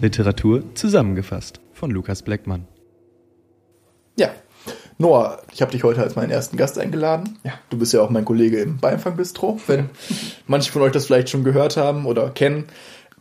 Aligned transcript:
Literatur 0.00 0.62
zusammengefasst 0.74 1.60
von 1.72 1.90
Lukas 1.90 2.22
Bleckmann. 2.22 2.66
Ja. 4.18 4.30
Noah, 4.96 5.42
ich 5.52 5.60
habe 5.60 5.72
dich 5.72 5.84
heute 5.84 6.02
als 6.02 6.16
meinen 6.16 6.30
ersten 6.30 6.56
Gast 6.56 6.78
eingeladen. 6.78 7.38
Ja. 7.44 7.52
Du 7.68 7.78
bist 7.78 7.92
ja 7.92 8.00
auch 8.00 8.10
mein 8.10 8.24
Kollege 8.24 8.60
im 8.60 8.78
Beifang-Bistro, 8.78 9.60
wenn 9.66 9.90
manche 10.46 10.72
von 10.72 10.82
euch 10.82 10.92
das 10.92 11.06
vielleicht 11.06 11.28
schon 11.28 11.44
gehört 11.44 11.76
haben 11.76 12.06
oder 12.06 12.30
kennen. 12.30 12.64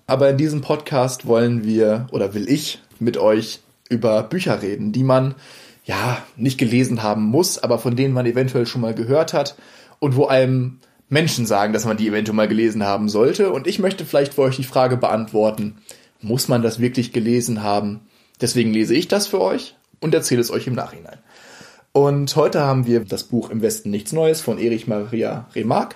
Aber 0.07 0.29
in 0.29 0.37
diesem 0.37 0.61
Podcast 0.61 1.25
wollen 1.25 1.65
wir 1.65 2.07
oder 2.11 2.33
will 2.33 2.49
ich 2.49 2.81
mit 2.99 3.17
euch 3.17 3.59
über 3.89 4.23
Bücher 4.23 4.61
reden, 4.61 4.91
die 4.91 5.03
man 5.03 5.35
ja 5.83 6.17
nicht 6.35 6.57
gelesen 6.57 7.03
haben 7.03 7.23
muss, 7.23 7.59
aber 7.59 7.79
von 7.79 7.95
denen 7.95 8.13
man 8.13 8.25
eventuell 8.25 8.65
schon 8.65 8.81
mal 8.81 8.93
gehört 8.93 9.33
hat 9.33 9.55
und 9.99 10.15
wo 10.15 10.27
einem 10.27 10.79
Menschen 11.09 11.45
sagen, 11.45 11.73
dass 11.73 11.85
man 11.85 11.97
die 11.97 12.07
eventuell 12.07 12.35
mal 12.35 12.47
gelesen 12.47 12.83
haben 12.83 13.09
sollte. 13.09 13.51
Und 13.51 13.67
ich 13.67 13.79
möchte 13.79 14.05
vielleicht 14.05 14.35
für 14.35 14.43
euch 14.43 14.55
die 14.55 14.63
Frage 14.63 14.95
beantworten, 14.95 15.77
muss 16.21 16.47
man 16.47 16.61
das 16.61 16.79
wirklich 16.79 17.13
gelesen 17.13 17.63
haben? 17.63 18.01
Deswegen 18.41 18.71
lese 18.71 18.95
ich 18.95 19.07
das 19.07 19.27
für 19.27 19.41
euch 19.41 19.75
und 19.99 20.13
erzähle 20.13 20.41
es 20.41 20.51
euch 20.51 20.67
im 20.67 20.75
Nachhinein. 20.75 21.17
Und 21.91 22.35
heute 22.35 22.61
haben 22.61 22.85
wir 22.85 23.01
das 23.01 23.23
Buch 23.23 23.49
Im 23.49 23.61
Westen 23.61 23.89
nichts 23.89 24.13
Neues 24.13 24.41
von 24.41 24.59
Erich 24.59 24.87
Maria 24.87 25.47
Remarque. 25.55 25.95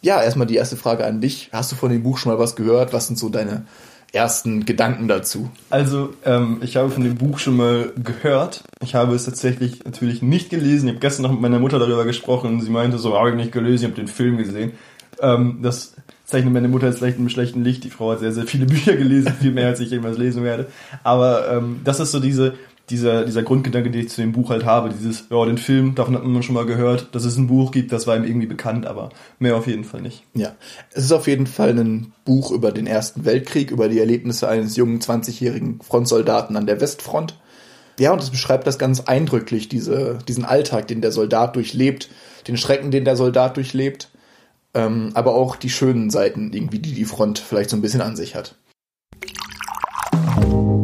Ja, 0.00 0.22
erstmal 0.22 0.46
die 0.46 0.56
erste 0.56 0.76
Frage 0.76 1.04
an 1.04 1.20
dich. 1.20 1.50
Hast 1.52 1.72
du 1.72 1.76
von 1.76 1.90
dem 1.90 2.02
Buch 2.02 2.18
schon 2.18 2.32
mal 2.32 2.38
was 2.38 2.56
gehört? 2.56 2.92
Was 2.92 3.06
sind 3.06 3.18
so 3.18 3.28
deine 3.28 3.66
ersten 4.12 4.64
Gedanken 4.64 5.08
dazu? 5.08 5.50
Also, 5.70 6.12
ähm, 6.24 6.58
ich 6.62 6.76
habe 6.76 6.90
von 6.90 7.02
dem 7.02 7.16
Buch 7.16 7.38
schon 7.38 7.56
mal 7.56 7.92
gehört. 8.02 8.62
Ich 8.82 8.94
habe 8.94 9.14
es 9.14 9.24
tatsächlich 9.24 9.84
natürlich 9.84 10.22
nicht 10.22 10.50
gelesen. 10.50 10.86
Ich 10.86 10.94
habe 10.94 11.00
gestern 11.00 11.22
noch 11.22 11.32
mit 11.32 11.40
meiner 11.40 11.58
Mutter 11.58 11.78
darüber 11.78 12.04
gesprochen 12.04 12.52
und 12.52 12.60
sie 12.60 12.70
meinte 12.70 12.98
so, 12.98 13.16
habe 13.16 13.30
ich 13.30 13.36
nicht 13.36 13.52
gelesen, 13.52 13.84
ich 13.84 13.90
habe 13.90 14.00
den 14.00 14.08
Film 14.08 14.36
gesehen. 14.36 14.72
Ähm, 15.20 15.60
das 15.62 15.94
zeichnet 16.32 16.52
meine 16.52 16.68
Mutter 16.68 16.88
jetzt 16.88 16.98
vielleicht 16.98 17.18
im 17.18 17.28
schlechten 17.28 17.62
Licht. 17.62 17.84
Die 17.84 17.90
Frau 17.90 18.10
hat 18.10 18.20
sehr, 18.20 18.32
sehr 18.32 18.46
viele 18.46 18.66
Bücher 18.66 18.96
gelesen, 18.96 19.32
viel 19.40 19.52
mehr 19.52 19.68
als 19.68 19.80
ich 19.80 19.90
jemals 19.90 20.18
lesen 20.18 20.42
werde. 20.42 20.66
Aber 21.04 21.48
ähm, 21.50 21.80
das 21.84 22.00
ist 22.00 22.10
so 22.10 22.20
diese, 22.20 22.54
dieser, 22.90 23.24
dieser 23.24 23.42
Grundgedanke, 23.42 23.90
den 23.90 24.02
ich 24.02 24.08
zu 24.08 24.20
dem 24.20 24.32
Buch 24.32 24.50
halt 24.50 24.64
habe, 24.64 24.90
dieses, 24.90 25.24
ja, 25.30 25.44
den 25.44 25.58
Film, 25.58 25.94
davon 25.94 26.14
hat 26.14 26.24
man 26.24 26.42
schon 26.42 26.54
mal 26.54 26.66
gehört, 26.66 27.14
dass 27.14 27.24
es 27.24 27.36
ein 27.36 27.46
Buch 27.46 27.70
gibt, 27.70 27.92
das 27.92 28.06
war 28.06 28.16
ihm 28.16 28.24
irgendwie 28.24 28.46
bekannt, 28.46 28.86
aber 28.86 29.10
mehr 29.38 29.56
auf 29.56 29.66
jeden 29.66 29.84
Fall 29.84 30.02
nicht. 30.02 30.24
Ja, 30.34 30.54
es 30.92 31.04
ist 31.04 31.12
auf 31.12 31.26
jeden 31.26 31.46
Fall 31.46 31.78
ein 31.78 32.12
Buch 32.24 32.50
über 32.50 32.72
den 32.72 32.86
Ersten 32.86 33.24
Weltkrieg, 33.24 33.70
über 33.70 33.88
die 33.88 34.00
Erlebnisse 34.00 34.48
eines 34.48 34.76
jungen 34.76 35.00
20-jährigen 35.00 35.80
Frontsoldaten 35.80 36.56
an 36.56 36.66
der 36.66 36.80
Westfront. 36.80 37.38
Ja, 37.98 38.12
und 38.12 38.22
es 38.22 38.30
beschreibt 38.30 38.66
das 38.66 38.78
ganz 38.78 39.00
eindrücklich, 39.00 39.68
diese, 39.68 40.18
diesen 40.26 40.44
Alltag, 40.44 40.88
den 40.88 41.02
der 41.02 41.12
Soldat 41.12 41.56
durchlebt, 41.56 42.08
den 42.48 42.56
Schrecken, 42.56 42.90
den 42.90 43.04
der 43.04 43.16
Soldat 43.16 43.56
durchlebt, 43.56 44.08
ähm, 44.74 45.10
aber 45.14 45.34
auch 45.34 45.56
die 45.56 45.70
schönen 45.70 46.10
Seiten, 46.10 46.52
irgendwie, 46.52 46.78
die 46.78 46.92
die 46.92 47.04
Front 47.04 47.38
vielleicht 47.38 47.70
so 47.70 47.76
ein 47.76 47.82
bisschen 47.82 48.00
an 48.00 48.16
sich 48.16 48.34
hat. 48.34 48.56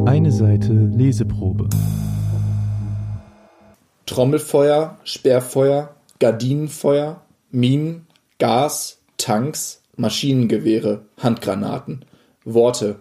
Eine 0.06 0.33
Seite 0.33 0.72
Leseprobe. 0.72 1.69
Trommelfeuer, 4.06 4.98
Sperrfeuer, 5.05 5.94
Gardinenfeuer, 6.19 7.22
Minen, 7.50 8.06
Gas, 8.39 8.98
Tanks, 9.16 9.82
Maschinengewehre, 9.97 11.06
Handgranaten. 11.19 12.04
Worte. 12.44 12.97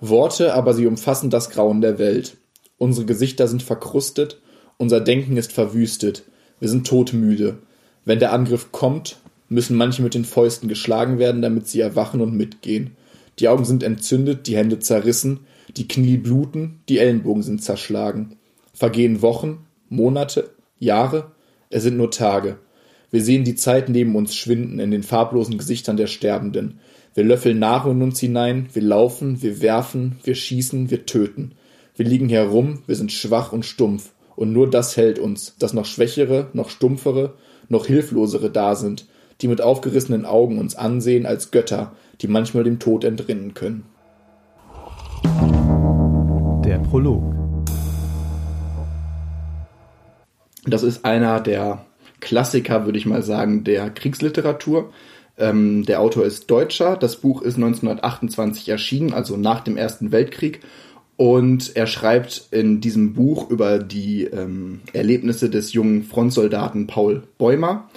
Worte, 0.00 0.54
aber 0.54 0.74
sie 0.74 0.86
umfassen 0.86 1.30
das 1.30 1.50
Grauen 1.50 1.80
der 1.80 1.98
Welt. 1.98 2.36
Unsere 2.76 3.06
Gesichter 3.06 3.48
sind 3.48 3.62
verkrustet, 3.62 4.40
unser 4.76 5.00
Denken 5.00 5.36
ist 5.36 5.52
verwüstet, 5.52 6.24
wir 6.60 6.68
sind 6.68 6.86
todmüde. 6.86 7.58
Wenn 8.04 8.20
der 8.20 8.32
Angriff 8.32 8.72
kommt, 8.72 9.18
müssen 9.48 9.76
manche 9.76 10.02
mit 10.02 10.14
den 10.14 10.24
Fäusten 10.24 10.68
geschlagen 10.68 11.18
werden, 11.18 11.42
damit 11.42 11.66
sie 11.68 11.80
erwachen 11.80 12.20
und 12.20 12.34
mitgehen. 12.34 12.96
Die 13.38 13.48
Augen 13.48 13.64
sind 13.64 13.82
entzündet, 13.82 14.46
die 14.46 14.56
Hände 14.56 14.78
zerrissen, 14.78 15.40
die 15.76 15.88
Knie 15.88 16.16
bluten, 16.16 16.80
die 16.88 16.98
Ellenbogen 16.98 17.42
sind 17.42 17.62
zerschlagen. 17.62 18.36
Vergehen 18.72 19.22
Wochen, 19.22 19.66
Monate, 19.88 20.50
Jahre, 20.78 21.32
es 21.70 21.82
sind 21.82 21.96
nur 21.96 22.10
Tage. 22.10 22.58
Wir 23.10 23.22
sehen 23.22 23.44
die 23.44 23.54
Zeit 23.54 23.88
neben 23.88 24.16
uns 24.16 24.34
schwinden 24.34 24.78
in 24.80 24.90
den 24.90 25.02
farblosen 25.02 25.56
Gesichtern 25.56 25.96
der 25.96 26.08
Sterbenden. 26.08 26.80
Wir 27.14 27.24
löffeln 27.24 27.58
Nahrung 27.58 27.96
in 27.96 28.02
uns 28.02 28.20
hinein, 28.20 28.68
wir 28.72 28.82
laufen, 28.82 29.42
wir 29.42 29.62
werfen, 29.62 30.16
wir 30.24 30.34
schießen, 30.34 30.90
wir 30.90 31.06
töten. 31.06 31.52
Wir 31.96 32.06
liegen 32.06 32.28
herum, 32.28 32.82
wir 32.86 32.96
sind 32.96 33.10
schwach 33.10 33.52
und 33.52 33.64
stumpf, 33.64 34.12
und 34.36 34.52
nur 34.52 34.70
das 34.70 34.96
hält 34.96 35.18
uns, 35.18 35.56
dass 35.58 35.72
noch 35.72 35.84
schwächere, 35.84 36.48
noch 36.52 36.70
stumpfere, 36.70 37.34
noch 37.68 37.86
hilflosere 37.86 38.50
da 38.50 38.76
sind, 38.76 39.06
die 39.40 39.48
mit 39.48 39.60
aufgerissenen 39.60 40.24
Augen 40.24 40.58
uns 40.58 40.74
ansehen 40.74 41.26
als 41.26 41.50
Götter, 41.50 41.92
die 42.20 42.28
manchmal 42.28 42.64
dem 42.64 42.78
Tod 42.78 43.04
entrinnen 43.04 43.54
können. 43.54 43.84
Der 46.64 46.78
Prolog. 46.78 47.34
Das 50.66 50.82
ist 50.82 51.04
einer 51.04 51.40
der 51.40 51.84
Klassiker, 52.20 52.84
würde 52.84 52.98
ich 52.98 53.06
mal 53.06 53.22
sagen, 53.22 53.64
der 53.64 53.90
Kriegsliteratur. 53.90 54.90
Ähm, 55.38 55.84
der 55.86 56.00
Autor 56.00 56.24
ist 56.24 56.50
Deutscher. 56.50 56.96
Das 56.96 57.16
Buch 57.16 57.42
ist 57.42 57.56
1928 57.56 58.68
erschienen, 58.68 59.14
also 59.14 59.36
nach 59.36 59.60
dem 59.60 59.76
Ersten 59.76 60.10
Weltkrieg. 60.10 60.60
Und 61.16 61.76
er 61.76 61.86
schreibt 61.86 62.48
in 62.50 62.80
diesem 62.80 63.14
Buch 63.14 63.50
über 63.50 63.78
die 63.78 64.24
ähm, 64.24 64.80
Erlebnisse 64.92 65.50
des 65.50 65.72
jungen 65.72 66.04
Frontsoldaten 66.04 66.86
Paul 66.86 67.24
Bäumer, 67.38 67.88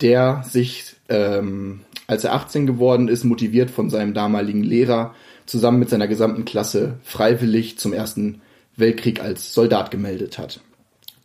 der 0.00 0.42
sich, 0.44 0.94
ähm, 1.08 1.80
als 2.06 2.24
er 2.24 2.34
18 2.34 2.66
geworden 2.66 3.08
ist, 3.08 3.24
motiviert 3.24 3.70
von 3.70 3.90
seinem 3.90 4.14
damaligen 4.14 4.62
Lehrer, 4.62 5.14
zusammen 5.46 5.78
mit 5.78 5.90
seiner 5.90 6.08
gesamten 6.08 6.44
Klasse 6.44 6.98
freiwillig 7.02 7.78
zum 7.78 7.92
Ersten 7.92 8.40
Weltkrieg 8.76 9.20
als 9.20 9.54
Soldat 9.54 9.90
gemeldet 9.90 10.38
hat. 10.38 10.60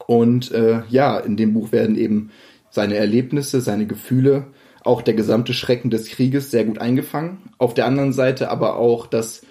Und 0.07 0.51
äh, 0.51 0.81
ja, 0.89 1.17
in 1.19 1.37
dem 1.37 1.53
Buch 1.53 1.71
werden 1.71 1.95
eben 1.95 2.31
seine 2.69 2.95
Erlebnisse, 2.95 3.61
seine 3.61 3.85
Gefühle, 3.85 4.47
auch 4.83 5.01
der 5.01 5.13
gesamte 5.13 5.53
Schrecken 5.53 5.89
des 5.89 6.07
Krieges 6.09 6.51
sehr 6.51 6.65
gut 6.65 6.79
eingefangen. 6.79 7.37
Auf 7.57 7.73
der 7.73 7.85
anderen 7.85 8.11
Seite 8.11 8.49
aber 8.49 8.77
auch 8.77 9.07
das, 9.07 9.43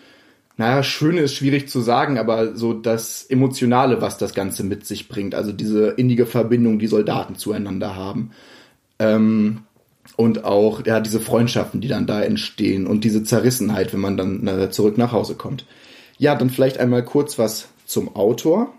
naja, 0.57 0.83
Schöne 0.83 1.21
ist 1.21 1.35
schwierig 1.35 1.69
zu 1.69 1.81
sagen, 1.81 2.19
aber 2.19 2.55
so 2.55 2.75
das 2.75 3.25
Emotionale, 3.25 4.03
was 4.03 4.19
das 4.19 4.35
Ganze 4.35 4.65
mit 4.65 4.85
sich 4.85 5.09
bringt. 5.09 5.35
Also 5.35 5.53
diese 5.53 5.91
innige 5.91 6.27
Verbindung, 6.27 6.79
die 6.79 6.87
Soldaten 6.87 7.37
zueinander 7.37 7.97
haben. 7.97 8.33
Ähm, 9.03 9.63
und 10.17 10.45
auch 10.45 10.85
ja, 10.85 11.01
diese 11.01 11.21
Freundschaften, 11.21 11.81
die 11.81 11.89
dann 11.89 12.07
da 12.07 12.23
entstehen 12.23 12.87
und 12.87 13.05
diese 13.05 13.23
Zerrissenheit, 13.25 13.93
wenn 13.93 14.01
man 14.01 14.17
dann 14.17 14.47
äh, 14.47 14.71
zurück 14.71 14.99
nach 14.99 15.13
Hause 15.13 15.35
kommt. 15.35 15.67
Ja, 16.19 16.35
dann 16.35 16.51
vielleicht 16.51 16.79
einmal 16.79 17.05
kurz 17.05 17.39
was 17.39 17.69
zum 17.87 18.15
Autor. 18.15 18.73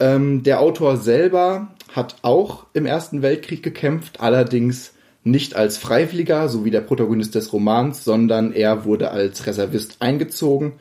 Ähm, 0.00 0.42
der 0.42 0.60
Autor 0.60 0.96
selber 0.96 1.74
hat 1.92 2.16
auch 2.22 2.66
im 2.72 2.86
Ersten 2.86 3.22
Weltkrieg 3.22 3.62
gekämpft, 3.62 4.20
allerdings 4.20 4.92
nicht 5.22 5.56
als 5.56 5.78
Freiwilliger, 5.78 6.48
so 6.48 6.64
wie 6.64 6.70
der 6.70 6.82
Protagonist 6.82 7.34
des 7.34 7.52
Romans, 7.52 8.04
sondern 8.04 8.52
er 8.52 8.84
wurde 8.84 9.10
als 9.10 9.46
Reservist 9.46 9.96
eingezogen 10.00 10.74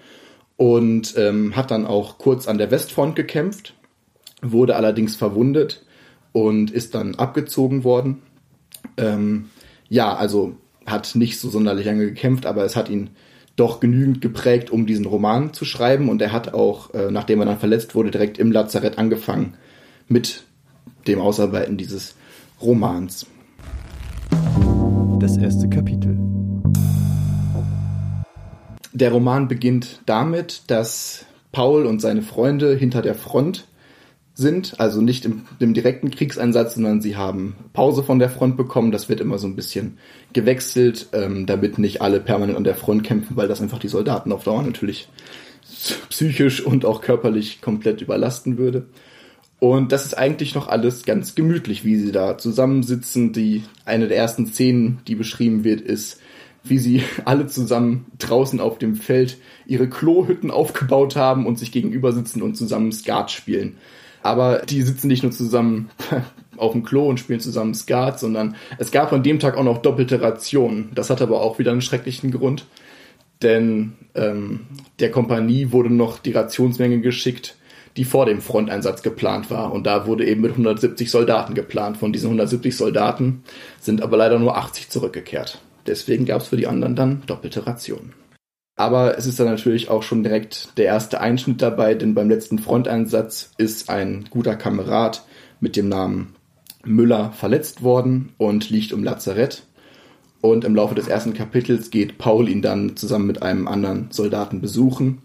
und 0.58 1.16
ähm, 1.18 1.56
hat 1.56 1.72
dann 1.72 1.86
auch 1.86 2.18
kurz 2.18 2.48
an 2.48 2.58
der 2.58 2.70
Westfront 2.70 3.16
gekämpft, 3.16 3.74
wurde 4.42 4.76
allerdings 4.76 5.16
verwundet 5.16 5.86
und 6.34 6.72
ist 6.72 6.96
dann 6.96 7.16
abgezogen 7.16 7.84
worden. 7.84 8.22
Ähm, 8.98 9.50
ja, 9.90 10.16
also 10.16 10.56
hat 10.86 11.16
nicht 11.16 11.40
so 11.40 11.50
sonderlich 11.50 11.86
lange 11.86 12.06
gekämpft, 12.06 12.46
aber 12.46 12.64
es 12.66 12.76
hat 12.76 12.90
ihn 12.90 13.12
doch 13.56 13.80
genügend 13.80 14.22
geprägt, 14.22 14.72
um 14.72 14.86
diesen 14.86 15.06
Roman 15.06 15.54
zu 15.54 15.66
schreiben. 15.66 16.10
Und 16.10 16.22
er 16.22 16.32
hat 16.32 16.54
auch, 16.54 16.94
äh, 16.94 17.12
nachdem 17.12 17.40
er 17.40 17.46
dann 17.46 17.60
verletzt 17.60 17.96
wurde, 17.96 18.12
direkt 18.12 18.38
im 18.38 18.52
Lazarett 18.52 18.98
angefangen 18.98 19.56
mit 20.08 20.44
dem 21.08 21.20
Ausarbeiten 21.20 21.78
dieses 21.78 22.16
Romans. 22.62 23.28
Das 25.20 25.38
erste 25.38 25.70
Kapitel. 25.70 26.18
Der 28.92 29.12
Roman 29.12 29.48
beginnt 29.48 30.02
damit, 30.06 30.64
dass 30.68 31.26
Paul 31.52 31.86
und 31.86 32.00
seine 32.00 32.22
Freunde 32.22 32.76
hinter 32.76 33.02
der 33.02 33.16
Front 33.16 33.66
sind, 34.36 34.80
also 34.80 35.02
nicht 35.02 35.26
im, 35.26 35.44
im, 35.60 35.74
direkten 35.74 36.10
Kriegseinsatz, 36.10 36.76
sondern 36.76 37.02
sie 37.02 37.16
haben 37.16 37.56
Pause 37.74 38.04
von 38.04 38.18
der 38.18 38.30
Front 38.30 38.58
bekommen. 38.58 38.92
Das 38.92 39.08
wird 39.08 39.22
immer 39.22 39.38
so 39.38 39.46
ein 39.46 39.56
bisschen 39.56 39.98
gewechselt, 40.34 41.08
ähm, 41.14 41.46
damit 41.46 41.78
nicht 41.78 42.02
alle 42.02 42.20
permanent 42.20 42.58
an 42.58 42.64
der 42.64 42.76
Front 42.76 43.04
kämpfen, 43.04 43.38
weil 43.38 43.48
das 43.48 43.62
einfach 43.62 43.80
die 43.80 43.88
Soldaten 43.88 44.32
auf 44.32 44.44
Dauer 44.44 44.64
natürlich 44.64 45.08
psychisch 46.10 46.66
und 46.66 46.86
auch 46.86 47.02
körperlich 47.02 47.62
komplett 47.62 48.02
überlasten 48.02 48.58
würde. 48.58 48.88
Und 49.60 49.92
das 49.92 50.06
ist 50.06 50.18
eigentlich 50.18 50.56
noch 50.56 50.68
alles 50.68 51.06
ganz 51.06 51.36
gemütlich, 51.36 51.86
wie 51.86 51.96
sie 51.98 52.12
da 52.12 52.38
zusammensitzen. 52.38 53.32
Die 53.34 53.64
eine 53.86 54.08
der 54.08 54.18
ersten 54.18 54.48
Szenen, 54.48 55.00
die 55.08 55.16
beschrieben 55.16 55.64
wird, 55.64 55.80
ist, 55.80 56.20
wie 56.64 56.80
sie 56.80 57.04
alle 57.26 57.48
zusammen 57.48 58.08
draußen 58.18 58.60
auf 58.60 58.80
dem 58.80 58.96
Feld 58.96 59.38
ihre 59.66 59.88
Klohütten 59.88 60.50
aufgebaut 60.52 61.16
haben 61.16 61.46
und 61.46 61.60
sich 61.60 61.72
gegenüber 61.72 62.12
sitzen 62.12 62.42
und 62.42 62.56
zusammen 62.56 62.92
Skat 62.92 63.32
spielen. 63.32 63.78
Aber 64.24 64.60
die 64.60 64.82
sitzen 64.82 65.08
nicht 65.08 65.22
nur 65.22 65.32
zusammen 65.32 65.90
auf 66.58 66.72
dem 66.72 66.84
Klo 66.84 67.08
und 67.08 67.20
spielen 67.20 67.42
zusammen 67.42 67.76
Skat, 67.76 68.20
sondern 68.20 68.56
es 68.80 68.92
gab 68.92 69.12
an 69.14 69.22
dem 69.22 69.40
Tag 69.40 69.58
auch 69.58 69.64
noch 69.64 69.80
doppelte 69.80 70.22
Rationen. 70.22 70.90
Das 70.96 71.10
hat 71.10 71.22
aber 71.22 71.42
auch 71.42 71.60
wieder 71.60 71.72
einen 71.72 71.82
schrecklichen 71.82 72.32
Grund. 72.32 72.66
denn 73.42 73.94
ähm, 74.16 74.62
der 75.00 75.12
Kompanie 75.12 75.72
wurde 75.72 75.94
noch 75.94 76.20
die 76.20 76.32
Rationsmenge 76.32 77.02
geschickt, 77.02 77.58
die 77.98 78.06
vor 78.06 78.26
dem 78.26 78.42
Fronteinsatz 78.42 79.04
geplant 79.04 79.52
war. 79.52 79.74
Und 79.74 79.86
da 79.86 80.08
wurde 80.08 80.26
eben 80.26 80.42
mit 80.42 80.52
170 80.52 81.12
Soldaten 81.12 81.54
geplant. 81.54 81.98
Von 81.98 82.14
diesen 82.14 82.28
170 82.28 82.76
Soldaten 82.76 83.44
sind 83.80 84.02
aber 84.02 84.18
leider 84.18 84.40
nur 84.40 84.58
80 84.58 84.90
zurückgekehrt. 84.90 85.60
Deswegen 85.86 86.26
gab 86.26 86.42
es 86.42 86.48
für 86.48 86.58
die 86.58 86.68
anderen 86.68 86.96
dann 86.96 87.24
doppelte 87.28 87.68
Rationen. 87.68 88.14
Aber 88.76 89.18
es 89.18 89.26
ist 89.28 89.40
dann 89.40 89.48
natürlich 89.48 89.90
auch 89.90 90.04
schon 90.04 90.24
direkt 90.24 90.78
der 90.78 90.86
erste 90.86 91.22
Einschnitt 91.22 91.62
dabei, 91.62 91.94
denn 91.94 92.16
beim 92.16 92.30
letzten 92.30 92.58
Fronteinsatz 92.58 93.52
ist 93.58 93.90
ein 93.90 94.26
guter 94.30 94.56
Kamerad 94.56 95.24
mit 95.60 95.76
dem 95.76 95.90
Namen 95.90 96.36
Müller 96.84 97.32
verletzt 97.32 97.84
worden 97.84 98.34
und 98.38 98.70
liegt 98.70 98.92
im 98.92 99.04
Lazarett. 99.04 99.64
Und 100.42 100.66
im 100.66 100.76
Laufe 100.76 100.96
des 100.96 101.08
ersten 101.08 101.34
Kapitels 101.34 101.90
geht 101.90 102.18
Paul 102.18 102.50
ihn 102.50 102.62
dann 102.62 102.98
zusammen 102.98 103.28
mit 103.28 103.42
einem 103.42 103.68
anderen 103.68 104.08
Soldaten 104.12 104.60
besuchen. 104.60 105.22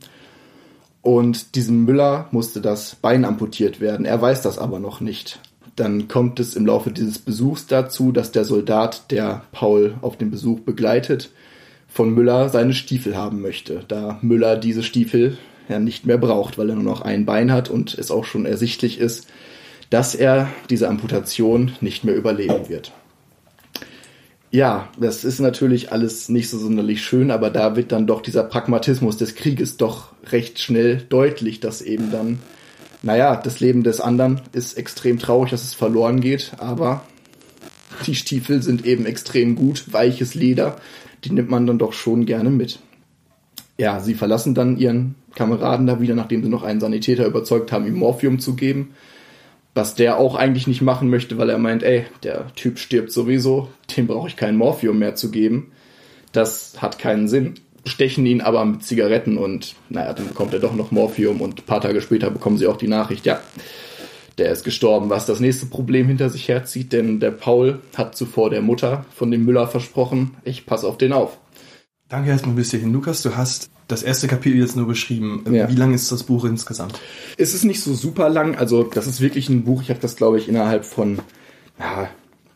Und 1.02 1.56
diesem 1.56 1.84
Müller 1.84 2.28
musste 2.30 2.60
das 2.60 2.94
Bein 2.96 3.24
amputiert 3.24 3.80
werden. 3.80 4.06
Er 4.06 4.20
weiß 4.20 4.42
das 4.42 4.58
aber 4.58 4.78
noch 4.78 5.00
nicht. 5.00 5.40
Dann 5.74 6.06
kommt 6.06 6.38
es 6.38 6.54
im 6.54 6.66
Laufe 6.66 6.92
dieses 6.92 7.18
Besuchs 7.18 7.66
dazu, 7.66 8.12
dass 8.12 8.30
der 8.30 8.44
Soldat, 8.44 9.10
der 9.10 9.42
Paul 9.50 9.94
auf 10.02 10.16
den 10.16 10.30
Besuch 10.30 10.60
begleitet, 10.60 11.30
von 11.98 12.14
Müller 12.14 12.48
seine 12.48 12.74
Stiefel 12.74 13.16
haben 13.16 13.40
möchte, 13.40 13.82
da 13.88 14.20
Müller 14.22 14.56
diese 14.56 14.84
Stiefel 14.84 15.36
ja 15.68 15.80
nicht 15.80 16.06
mehr 16.06 16.16
braucht, 16.16 16.56
weil 16.56 16.68
er 16.68 16.76
nur 16.76 16.84
noch 16.84 17.00
ein 17.00 17.26
Bein 17.26 17.50
hat 17.50 17.68
und 17.70 17.92
es 17.98 18.12
auch 18.12 18.24
schon 18.24 18.46
ersichtlich 18.46 19.00
ist, 19.00 19.26
dass 19.90 20.14
er 20.14 20.48
diese 20.70 20.88
Amputation 20.88 21.72
nicht 21.80 22.04
mehr 22.04 22.14
überleben 22.14 22.68
wird. 22.68 22.92
Ja, 24.52 24.90
das 24.96 25.24
ist 25.24 25.40
natürlich 25.40 25.90
alles 25.90 26.28
nicht 26.28 26.48
so 26.48 26.60
sonderlich 26.60 27.02
schön, 27.02 27.32
aber 27.32 27.50
da 27.50 27.74
wird 27.74 27.90
dann 27.90 28.06
doch 28.06 28.22
dieser 28.22 28.44
Pragmatismus 28.44 29.16
des 29.16 29.34
Krieges 29.34 29.76
doch 29.76 30.12
recht 30.30 30.60
schnell 30.60 30.98
deutlich, 30.98 31.58
dass 31.58 31.82
eben 31.82 32.12
dann, 32.12 32.38
naja, 33.02 33.34
das 33.34 33.58
Leben 33.58 33.82
des 33.82 34.00
anderen 34.00 34.40
ist 34.52 34.78
extrem 34.78 35.18
traurig, 35.18 35.50
dass 35.50 35.64
es 35.64 35.74
verloren 35.74 36.20
geht, 36.20 36.52
aber 36.58 37.02
die 38.06 38.14
Stiefel 38.14 38.62
sind 38.62 38.86
eben 38.86 39.04
extrem 39.04 39.56
gut, 39.56 39.92
weiches 39.92 40.36
Leder, 40.36 40.76
die 41.24 41.32
nimmt 41.32 41.50
man 41.50 41.66
dann 41.66 41.78
doch 41.78 41.92
schon 41.92 42.26
gerne 42.26 42.50
mit. 42.50 42.78
Ja, 43.76 44.00
sie 44.00 44.14
verlassen 44.14 44.54
dann 44.54 44.76
ihren 44.76 45.14
Kameraden 45.34 45.86
da 45.86 46.00
wieder, 46.00 46.14
nachdem 46.14 46.42
sie 46.42 46.48
noch 46.48 46.62
einen 46.62 46.80
Sanitäter 46.80 47.26
überzeugt 47.26 47.70
haben, 47.70 47.86
ihm 47.86 47.94
Morphium 47.94 48.40
zu 48.40 48.56
geben 48.56 48.90
was 49.78 49.94
der 49.94 50.18
auch 50.18 50.34
eigentlich 50.34 50.66
nicht 50.66 50.82
machen 50.82 51.08
möchte, 51.08 51.38
weil 51.38 51.48
er 51.50 51.58
meint, 51.58 51.84
ey, 51.84 52.04
der 52.24 52.52
Typ 52.54 52.80
stirbt 52.80 53.12
sowieso, 53.12 53.68
dem 53.96 54.08
brauche 54.08 54.28
ich 54.28 54.36
kein 54.36 54.56
Morphium 54.56 54.98
mehr 54.98 55.14
zu 55.14 55.30
geben. 55.30 55.70
Das 56.32 56.82
hat 56.82 56.98
keinen 56.98 57.28
Sinn. 57.28 57.54
Stechen 57.86 58.26
ihn 58.26 58.40
aber 58.40 58.64
mit 58.64 58.82
Zigaretten 58.82 59.38
und 59.38 59.76
naja, 59.88 60.12
dann 60.12 60.26
bekommt 60.26 60.52
er 60.52 60.58
doch 60.58 60.74
noch 60.74 60.90
Morphium 60.90 61.40
und 61.40 61.60
ein 61.60 61.64
paar 61.64 61.80
Tage 61.80 62.00
später 62.00 62.28
bekommen 62.30 62.58
sie 62.58 62.66
auch 62.66 62.76
die 62.76 62.88
Nachricht, 62.88 63.24
ja, 63.24 63.40
der 64.38 64.52
ist 64.52 64.64
gestorben, 64.64 65.10
was 65.10 65.26
das 65.26 65.40
nächste 65.40 65.66
Problem 65.66 66.06
hinter 66.06 66.30
sich 66.30 66.48
herzieht, 66.48 66.92
denn 66.92 67.20
der 67.20 67.32
Paul 67.32 67.80
hat 67.96 68.16
zuvor 68.16 68.50
der 68.50 68.62
Mutter 68.62 69.04
von 69.14 69.30
dem 69.30 69.44
Müller 69.44 69.66
versprochen, 69.66 70.36
ich 70.44 70.64
pass 70.64 70.84
auf 70.84 70.96
den 70.98 71.12
auf. 71.12 71.38
Danke 72.08 72.30
erstmal 72.30 72.54
bis 72.54 72.70
hierhin. 72.70 72.92
Lukas, 72.92 73.22
du 73.22 73.36
hast 73.36 73.68
das 73.86 74.02
erste 74.02 74.28
Kapitel 74.28 74.58
jetzt 74.58 74.76
nur 74.76 74.86
beschrieben. 74.86 75.44
Ja. 75.50 75.68
Wie 75.68 75.74
lang 75.74 75.92
ist 75.92 76.10
das 76.12 76.22
Buch 76.22 76.44
insgesamt? 76.44 76.98
Es 77.36 77.54
ist 77.54 77.64
nicht 77.64 77.82
so 77.82 77.94
super 77.94 78.28
lang. 78.28 78.56
Also 78.56 78.82
das 78.82 79.06
ist 79.06 79.20
wirklich 79.20 79.48
ein 79.48 79.64
Buch. 79.64 79.82
Ich 79.82 79.90
habe 79.90 80.00
das, 80.00 80.16
glaube 80.16 80.38
ich, 80.38 80.48
innerhalb 80.48 80.84
von 80.84 81.18
ja, 81.78 82.08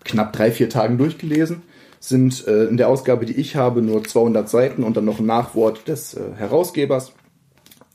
knapp 0.04 0.32
drei, 0.32 0.52
vier 0.52 0.68
Tagen 0.68 0.98
durchgelesen. 0.98 1.62
Sind 2.00 2.46
äh, 2.46 2.64
in 2.64 2.76
der 2.76 2.88
Ausgabe, 2.88 3.26
die 3.26 3.34
ich 3.34 3.56
habe, 3.56 3.82
nur 3.82 4.02
200 4.02 4.48
Seiten 4.48 4.84
und 4.84 4.96
dann 4.96 5.04
noch 5.04 5.20
ein 5.20 5.26
Nachwort 5.26 5.86
des 5.86 6.14
äh, 6.14 6.20
Herausgebers. 6.36 7.12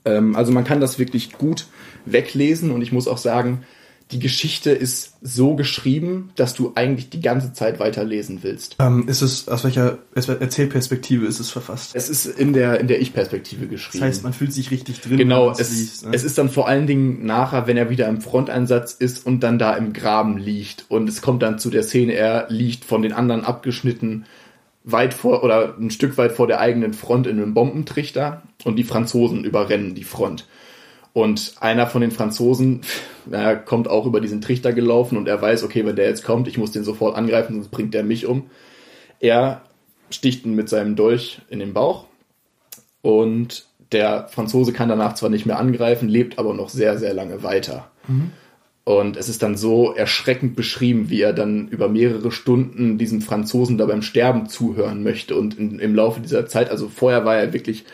Ähm, 0.04 0.36
also 0.36 0.52
man 0.52 0.64
kann 0.64 0.80
das 0.80 0.98
wirklich 0.98 1.32
gut 1.32 1.66
weglesen 2.06 2.70
und 2.70 2.82
ich 2.82 2.92
muss 2.92 3.08
auch 3.08 3.18
sagen, 3.18 3.64
die 4.10 4.18
Geschichte 4.18 4.70
ist 4.70 5.14
so 5.20 5.54
geschrieben, 5.54 6.30
dass 6.34 6.54
du 6.54 6.72
eigentlich 6.74 7.10
die 7.10 7.20
ganze 7.20 7.52
Zeit 7.52 7.78
weiterlesen 7.78 8.42
willst. 8.42 8.76
Ähm, 8.78 9.06
ist 9.06 9.20
es, 9.20 9.48
aus 9.48 9.64
welcher 9.64 9.98
Erzählperspektive 10.14 11.26
ist 11.26 11.40
es 11.40 11.50
verfasst? 11.50 11.94
Es 11.94 12.08
ist 12.08 12.24
in 12.26 12.54
der, 12.54 12.80
in 12.80 12.88
der 12.88 13.00
Ich-Perspektive 13.00 13.66
geschrieben. 13.66 14.00
Das 14.00 14.08
heißt, 14.08 14.22
man 14.24 14.32
fühlt 14.32 14.52
sich 14.52 14.70
richtig 14.70 15.00
drin. 15.00 15.18
Genau, 15.18 15.50
es, 15.50 15.70
liest, 15.70 16.06
ne? 16.06 16.12
es 16.14 16.24
ist 16.24 16.38
dann 16.38 16.48
vor 16.48 16.68
allen 16.68 16.86
Dingen 16.86 17.26
nachher, 17.26 17.66
wenn 17.66 17.76
er 17.76 17.90
wieder 17.90 18.08
im 18.08 18.22
Fronteinsatz 18.22 18.94
ist 18.94 19.26
und 19.26 19.40
dann 19.42 19.58
da 19.58 19.74
im 19.74 19.92
Graben 19.92 20.38
liegt. 20.38 20.86
Und 20.88 21.08
es 21.08 21.20
kommt 21.20 21.42
dann 21.42 21.58
zu 21.58 21.68
der 21.68 21.82
Szene, 21.82 22.14
er 22.14 22.46
liegt 22.48 22.84
von 22.84 23.02
den 23.02 23.12
anderen 23.12 23.44
abgeschnitten 23.44 24.24
weit 24.84 25.12
vor 25.12 25.44
oder 25.44 25.76
ein 25.78 25.90
Stück 25.90 26.16
weit 26.16 26.32
vor 26.32 26.46
der 26.46 26.60
eigenen 26.60 26.94
Front 26.94 27.26
in 27.26 27.36
einem 27.36 27.52
Bombentrichter 27.52 28.42
und 28.64 28.76
die 28.76 28.84
Franzosen 28.84 29.44
überrennen 29.44 29.94
die 29.94 30.04
Front. 30.04 30.46
Und 31.18 31.54
einer 31.58 31.88
von 31.88 32.00
den 32.00 32.12
Franzosen 32.12 32.82
na, 33.26 33.56
kommt 33.56 33.88
auch 33.88 34.06
über 34.06 34.20
diesen 34.20 34.40
Trichter 34.40 34.72
gelaufen 34.72 35.18
und 35.18 35.26
er 35.26 35.42
weiß, 35.42 35.64
okay, 35.64 35.84
wenn 35.84 35.96
der 35.96 36.06
jetzt 36.06 36.22
kommt, 36.22 36.46
ich 36.46 36.58
muss 36.58 36.70
den 36.70 36.84
sofort 36.84 37.16
angreifen, 37.16 37.54
sonst 37.54 37.72
bringt 37.72 37.92
der 37.92 38.04
mich 38.04 38.24
um. 38.24 38.50
Er 39.18 39.62
sticht 40.10 40.46
ihn 40.46 40.54
mit 40.54 40.68
seinem 40.68 40.94
Dolch 40.94 41.40
in 41.48 41.58
den 41.58 41.72
Bauch 41.72 42.06
und 43.02 43.66
der 43.90 44.28
Franzose 44.28 44.72
kann 44.72 44.88
danach 44.88 45.14
zwar 45.14 45.28
nicht 45.28 45.44
mehr 45.44 45.58
angreifen, 45.58 46.08
lebt 46.08 46.38
aber 46.38 46.54
noch 46.54 46.68
sehr, 46.68 46.98
sehr 46.98 47.14
lange 47.14 47.42
weiter. 47.42 47.90
Mhm. 48.06 48.30
Und 48.84 49.16
es 49.16 49.28
ist 49.28 49.42
dann 49.42 49.56
so 49.56 49.92
erschreckend 49.92 50.54
beschrieben, 50.54 51.10
wie 51.10 51.20
er 51.20 51.32
dann 51.32 51.66
über 51.66 51.88
mehrere 51.88 52.30
Stunden 52.30 52.96
diesem 52.96 53.22
Franzosen 53.22 53.76
da 53.76 53.86
beim 53.86 54.02
Sterben 54.02 54.48
zuhören 54.48 55.02
möchte. 55.02 55.34
Und 55.34 55.58
in, 55.58 55.80
im 55.80 55.96
Laufe 55.96 56.20
dieser 56.20 56.46
Zeit, 56.46 56.70
also 56.70 56.88
vorher 56.88 57.24
war 57.24 57.36
er 57.36 57.52
wirklich, 57.52 57.86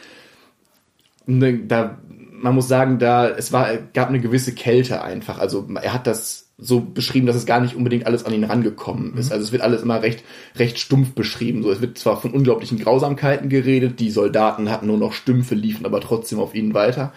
ne, 1.25 1.61
da 1.61 1.99
man 2.45 2.55
muss 2.55 2.69
sagen, 2.69 2.99
da 2.99 3.27
es 3.27 3.53
war 3.53 3.75
gab 3.95 4.11
eine 4.11 4.21
gewisse 4.21 4.53
Kälte 4.53 5.03
einfach. 5.03 5.39
Also 5.39 5.67
er 5.81 5.95
hat 5.95 6.07
das 6.07 6.51
so 6.59 6.81
beschrieben, 6.81 7.27
dass 7.27 7.37
es 7.37 7.47
gar 7.47 7.59
nicht 7.59 7.75
unbedingt 7.75 8.07
alles 8.07 8.27
an 8.27 8.35
ihn 8.35 8.45
rangekommen 8.45 9.17
ist. 9.17 9.27
Mhm. 9.27 9.33
Also 9.33 9.45
es 9.45 9.53
wird 9.53 9.63
alles 9.63 9.83
immer 9.83 10.03
recht 10.03 10.23
recht 10.55 10.79
stumpf 10.79 11.15
beschrieben. 11.15 11.63
So 11.63 11.71
es 11.71 11.81
wird 11.81 11.97
zwar 11.97 12.21
von 12.21 12.33
unglaublichen 12.33 12.79
Grausamkeiten 12.79 13.49
geredet, 13.49 13.99
die 13.99 14.11
Soldaten 14.11 14.71
hatten 14.71 14.87
nur 14.87 14.99
noch 14.99 15.15
Stümpfe, 15.15 15.55
liefen 15.55 15.87
aber 15.87 16.03
trotzdem 16.03 16.39
auf 16.39 16.55
ihnen 16.55 16.75
weiter. 16.75 17.15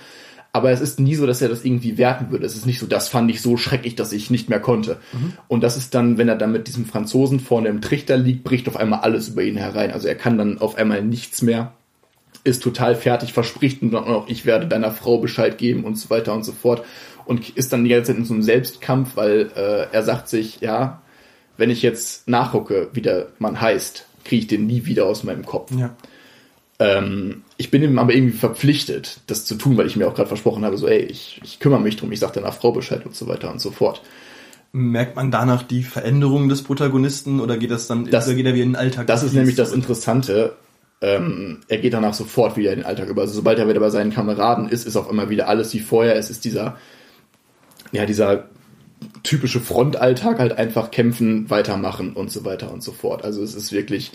Aber 0.53 0.71
es 0.71 0.79
ist 0.79 0.97
nie 0.97 1.15
so, 1.15 1.27
dass 1.27 1.41
er 1.41 1.49
das 1.49 1.65
irgendwie 1.65 1.97
werten 1.97 2.31
würde. 2.31 2.45
Es 2.45 2.55
ist 2.55 2.65
nicht 2.65 2.79
so, 2.79 2.87
das 2.87 3.09
fand 3.09 3.29
ich 3.29 3.41
so 3.41 3.57
schrecklich, 3.57 3.95
dass 3.95 4.13
ich 4.13 4.31
nicht 4.31 4.49
mehr 4.49 4.61
konnte. 4.61 4.97
Mhm. 5.11 5.33
Und 5.49 5.61
das 5.61 5.75
ist 5.75 5.93
dann, 5.93 6.17
wenn 6.17 6.29
er 6.29 6.37
dann 6.37 6.53
mit 6.53 6.69
diesem 6.69 6.85
Franzosen 6.85 7.41
vorne 7.41 7.67
im 7.67 7.81
Trichter 7.81 8.15
liegt, 8.15 8.45
bricht 8.45 8.69
auf 8.69 8.77
einmal 8.77 9.01
alles 9.01 9.27
über 9.27 9.43
ihn 9.43 9.57
herein. 9.57 9.91
Also 9.91 10.07
er 10.07 10.15
kann 10.15 10.37
dann 10.37 10.57
auf 10.57 10.75
einmal 10.75 11.03
nichts 11.03 11.41
mehr 11.41 11.73
ist 12.47 12.63
total 12.63 12.95
fertig, 12.95 13.33
verspricht 13.33 13.81
dann 13.81 13.95
auch, 13.95 14.27
ich 14.27 14.45
werde 14.45 14.67
deiner 14.67 14.91
Frau 14.91 15.19
Bescheid 15.19 15.57
geben 15.57 15.83
und 15.83 15.95
so 15.95 16.09
weiter 16.09 16.33
und 16.33 16.43
so 16.43 16.53
fort. 16.53 16.83
Und 17.25 17.49
ist 17.57 17.73
dann 17.73 17.83
die 17.83 17.89
ganze 17.89 18.11
Zeit 18.11 18.17
in 18.17 18.25
so 18.25 18.33
einem 18.33 18.43
Selbstkampf, 18.43 19.15
weil 19.15 19.51
äh, 19.55 19.87
er 19.91 20.03
sagt 20.03 20.29
sich, 20.29 20.61
ja, 20.61 21.01
wenn 21.57 21.69
ich 21.69 21.81
jetzt 21.81 22.27
nachgucke, 22.27 22.89
wie 22.93 23.01
der 23.01 23.27
Mann 23.37 23.59
heißt, 23.59 24.05
kriege 24.23 24.41
ich 24.41 24.47
den 24.47 24.65
nie 24.65 24.85
wieder 24.85 25.05
aus 25.05 25.23
meinem 25.23 25.45
Kopf. 25.45 25.71
Ja. 25.77 25.95
Ähm, 26.79 27.43
ich 27.57 27.69
bin 27.69 27.83
ihm 27.83 27.99
aber 27.99 28.13
irgendwie 28.13 28.37
verpflichtet, 28.37 29.19
das 29.27 29.45
zu 29.45 29.55
tun, 29.55 29.77
weil 29.77 29.87
ich 29.87 29.95
mir 29.95 30.07
auch 30.07 30.15
gerade 30.15 30.27
versprochen 30.27 30.63
habe, 30.63 30.77
so, 30.77 30.87
ey, 30.87 30.99
ich, 30.99 31.41
ich 31.43 31.59
kümmere 31.59 31.81
mich 31.81 31.97
drum, 31.97 32.11
ich 32.11 32.19
sage 32.19 32.33
deiner 32.33 32.51
Frau 32.51 32.71
Bescheid 32.71 33.05
und 33.05 33.15
so 33.15 33.27
weiter 33.27 33.51
und 33.51 33.59
so 33.59 33.71
fort. 33.71 34.01
Merkt 34.71 35.15
man 35.15 35.31
danach 35.31 35.63
die 35.63 35.83
Veränderung 35.83 36.49
des 36.49 36.61
Protagonisten 36.61 37.39
oder 37.39 37.57
geht 37.57 37.71
das 37.71 37.87
dann, 37.87 38.05
das, 38.05 38.27
oder 38.27 38.35
geht 38.35 38.45
er 38.45 38.53
wieder 38.53 38.63
in 38.63 38.71
den 38.71 38.75
Alltag? 38.75 39.07
Das 39.07 39.23
ist 39.23 39.33
nämlich 39.33 39.55
das 39.55 39.71
Interessante 39.71 40.55
ähm, 41.01 41.59
er 41.67 41.77
geht 41.77 41.93
danach 41.93 42.13
sofort 42.13 42.57
wieder 42.57 42.71
in 42.71 42.79
den 42.79 42.85
Alltag 42.85 43.09
über. 43.09 43.21
Also 43.21 43.33
sobald 43.33 43.59
er 43.59 43.69
wieder 43.69 43.79
bei 43.79 43.89
seinen 43.89 44.11
Kameraden 44.11 44.67
ist, 44.67 44.87
ist 44.87 44.95
auf 44.95 45.09
einmal 45.09 45.29
wieder 45.29 45.47
alles 45.47 45.73
wie 45.73 45.79
vorher. 45.79 46.15
Es 46.15 46.29
ist 46.29 46.43
dieser, 46.43 46.77
ja, 47.91 48.05
dieser 48.05 48.45
typische 49.21 49.59
Frontalltag 49.59 50.39
halt 50.39 50.57
einfach 50.57 50.89
kämpfen, 50.89 51.49
weitermachen 51.49 52.13
und 52.13 52.31
so 52.31 52.45
weiter 52.45 52.71
und 52.71 52.81
so 52.81 52.91
fort. 52.91 53.23
Also 53.23 53.43
es 53.43 53.53
ist 53.53 53.71
wirklich, 53.71 54.11